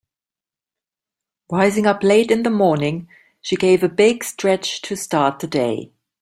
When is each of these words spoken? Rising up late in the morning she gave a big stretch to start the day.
Rising 1.51 1.85
up 1.85 2.01
late 2.01 2.31
in 2.31 2.41
the 2.41 2.49
morning 2.49 3.07
she 3.39 3.55
gave 3.55 3.83
a 3.83 3.87
big 3.87 4.23
stretch 4.23 4.81
to 4.81 4.95
start 4.95 5.37
the 5.37 5.47
day. 5.47 5.91